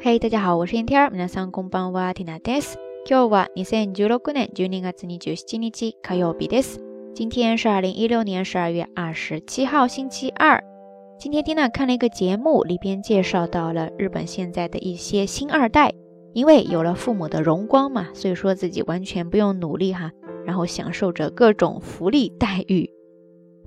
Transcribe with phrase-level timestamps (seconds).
[0.00, 1.10] 嘿，大家好，我是天儿。
[1.10, 2.78] 皆さんこんばんは、ティナです。
[3.06, 6.80] 今日は二千十六年十二月二十七日火曜日です。
[7.14, 10.62] 今天是二零一六年十二月二十七号，星期二。
[11.18, 15.94] 今天蒂娜看了一个节目，里边介绍到了日本现在的一些新二代，
[16.32, 20.10] 因为有了父母的荣光嘛，所以说自己完全不用努力哈，
[20.44, 22.90] 然后享受着各种福利待遇，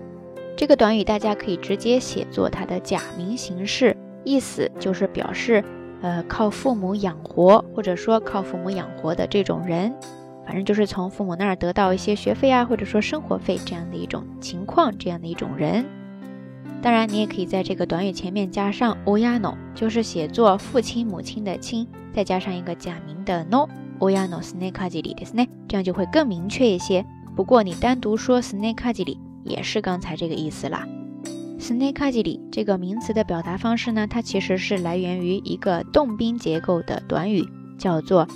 [0.55, 5.63] 这个短语大家可以直接写作它的假名形式，意思就是表示
[6.01, 9.93] 呃靠父母养活，或者说靠父母养活的这种人。
[10.45, 15.85] 反正就是从父母那儿得到一些学费啊，或者说生活费这样的一种情况，这样的一种人。
[16.81, 27.05] 当然，你也可以在这个短语前面加上 oyano，就是写作父亲、母亲的亲，再加上一个假名的 no，oyano snakajiri ですね，这样就会更明确一些。
[27.35, 30.87] 不过你单独说 snakajiri 也是刚才这个意思啦。
[31.59, 38.27] snakajiri 这个名词的表达方式呢，它其实是来源于一个动宾结构的短语，叫做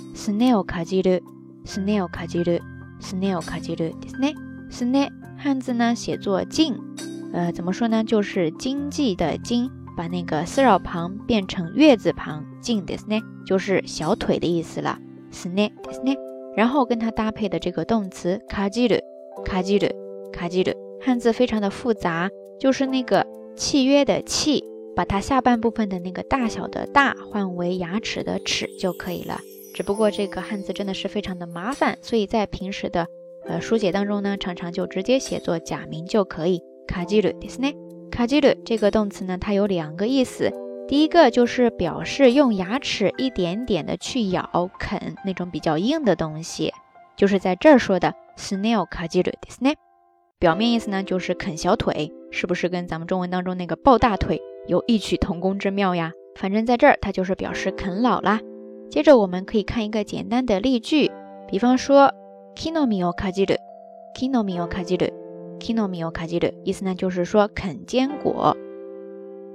[1.64, 2.60] snailkajiru。snail 卡吉鲁，
[3.00, 4.34] snail 卡吉鲁ですね。
[4.70, 6.74] snail 汉字呢写作进，
[7.32, 8.02] 呃，怎么说呢？
[8.02, 14.98] 就是经济的经，把那个丝绕旁变成月字旁，进ですね，就是小腿的意思了。
[15.30, 16.16] snail ですね。
[16.56, 18.96] 然后跟它搭配的这个动词卡吉鲁，
[19.44, 19.86] 卡吉鲁，
[20.32, 24.64] 卡吉鲁，汉字非常的复杂，就是那个契约的契，
[24.96, 29.38] 把它下半部分的那个大小的大换为牙齿的齿就可以了。
[29.74, 33.06] 只不过这个汉字真的是非常的麻烦，所以在平时的
[33.46, 36.62] 呃书写当中呢，常常就直接写作假名就可以。
[36.86, 37.74] 卡吉鲁ですね。
[38.10, 40.50] 卡吉鲁这个动词呢，它有两个意思。
[40.88, 46.72] 第一个就是表示用牙齿一点点的去咬啃那种比较硬的东西，
[47.16, 49.74] 就是在这儿说的 snail 卡吉鲁ですね。
[50.38, 56.12] 表面意思呢就是啃小腿，是不是跟咱们中文当中那个抱大腿有异曲同工之妙呀？
[56.36, 58.40] 反正在这儿它就是表示啃老啦。
[58.91, 61.09] 接着我们可以看一个简单的例句，
[61.47, 62.13] 比方说
[62.57, 68.57] ，kinomi o kajiru，kinomi o kajiru，kinomi o kajiru，意思呢就是说啃坚果，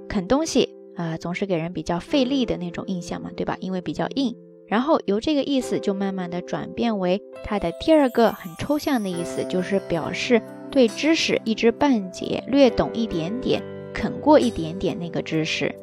[0.09, 3.59] 啃东西啊，总是给人比较费力的那种印象嘛，对吧？
[3.61, 4.35] 因为比较硬。
[4.67, 15.75] 然后由这个意思就慢慢的转变为它的第二个很抽象的意思，就是表示对知识一知半解，略懂一点点，啃过一点点那个知识。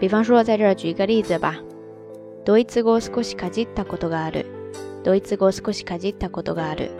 [0.00, 1.60] 比方说，在这儿举一个例子吧。
[2.45, 4.45] ドイツ語少しかじったことがある。
[5.03, 6.91] ドイツ語少しかじったことがある。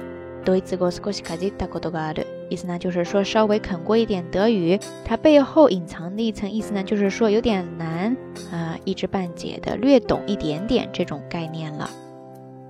[0.46, 2.26] ドイツ語少しかじったことがある。
[2.50, 4.80] 意思呢，就是说稍微啃过一点德语。
[5.06, 8.16] 它背后隐藏的一层意思呢，就是说有点难
[8.52, 11.90] 啊，一知半解的，略懂一点点这种概念了。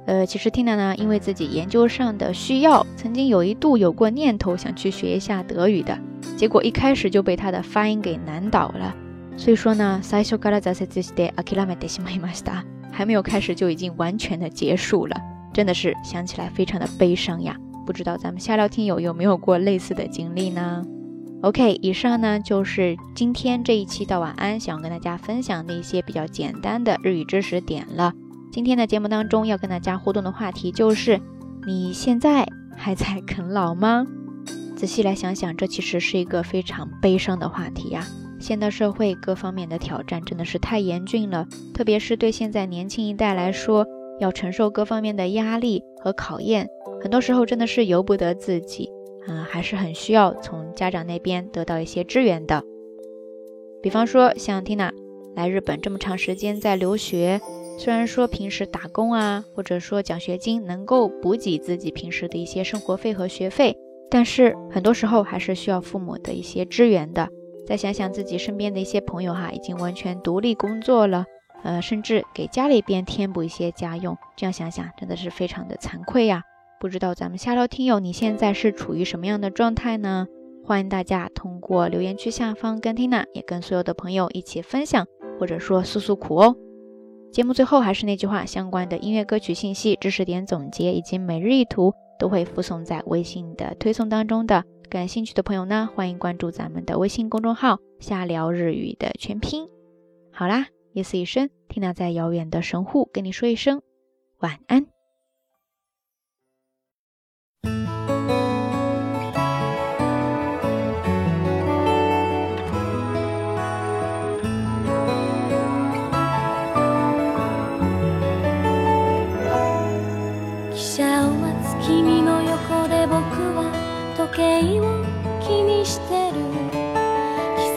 [0.05, 5.97] 呃，其实 Tina 呢，因为自己研究上的需要，曾經有一度有过念头想去学一下德语的，
[6.35, 8.95] 结果一开始就被它的发音给难倒了。
[9.37, 12.63] 所以说呢，最初から挫折して諦めてしまいました。
[12.91, 15.15] 还没有开始就已经完全的结束了，
[15.53, 17.55] 真的是想起来非常的悲伤呀。
[17.85, 20.83] 不知道咱们下聊听友有没有过类似的经历呢？
[21.41, 28.11] OK，以上呢就是今天这一期的晚安，想跟大家分享的一些比较简单的日语知识点了。
[28.51, 31.21] 今天的节目当中要跟大家互动的话题就是：
[31.65, 32.45] 你现在
[32.75, 34.05] 还在啃老吗？
[34.75, 38.05] 仔细来想想，这其实是一个非常悲伤的话题呀。
[38.44, 43.86] 现代社会各方面的挑战真的是太严峻了，特别是对现在年轻一代来说，
[44.20, 46.68] 要承受各方面的压力和考验，
[47.00, 48.90] 很多时候真的是由不得自己
[49.26, 52.62] 啊，还是很需要从家长那边得到一些支援的。
[53.82, 54.90] 比方说像 Tina
[55.34, 57.40] 来日本这么长时间在留学，
[57.78, 63.74] 虽然说平时打工啊，或者说奖学金能够补给自己平时的一些生活费和学费，
[64.10, 67.30] 但是很多时候还是需要父母的一些支援的。
[67.66, 71.24] 再想想自己身边的一些朋友哈，已经完全独立工作了，
[71.62, 76.42] 呃，甚至给家里边填补一些家用，这样想想真的是非常的惭愧呀。
[76.80, 80.26] 不知道咱们下聊听友你现在是处于什么样的状态呢？
[80.66, 85.06] 欢迎大家通过留言区下方跟 Tina 也跟所有的朋友一起分享，
[85.38, 86.56] 或者说诉诉苦哦。
[87.32, 94.64] 节目最后还是那句话，相关的音乐歌曲信息、知识点总结以及每日一图都会附送在微信的推送当中的。
[94.88, 99.68] 感兴趣的朋友呢，欢迎关注咱们的微信公众号“瞎聊日语”的全拼。
[100.30, 103.82] 好啦，夜色已深，听娜在遥远的神户跟你说一声
[104.38, 104.93] 晚安。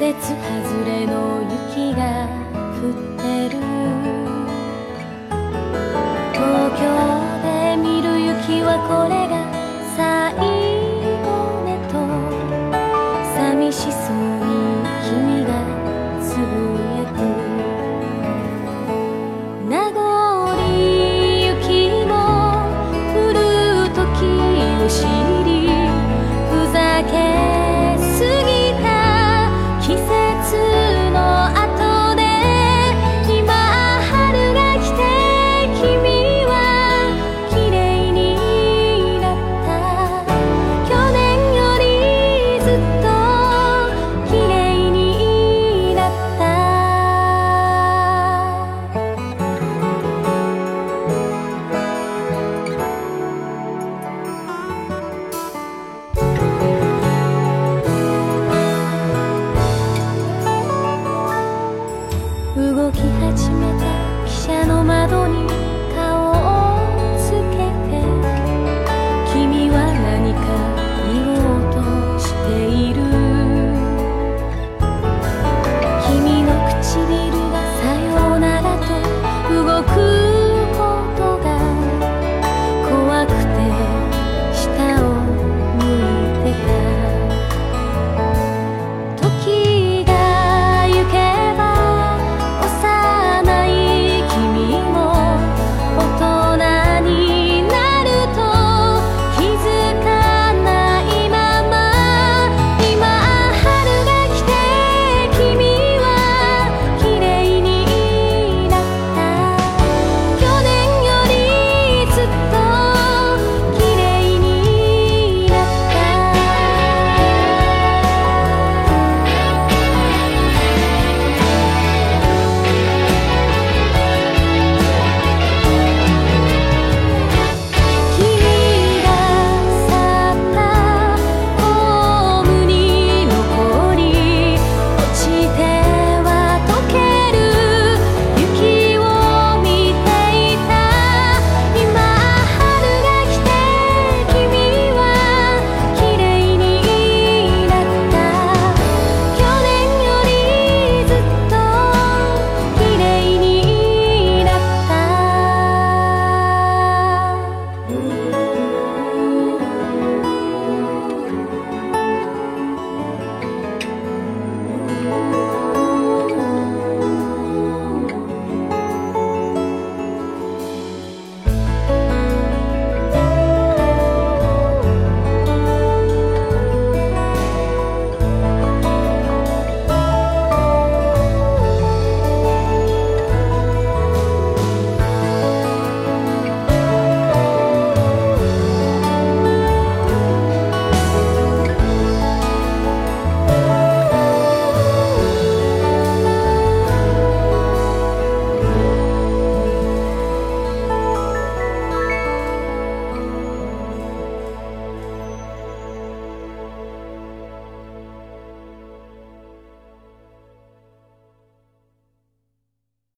[0.07, 1.36] 別外れの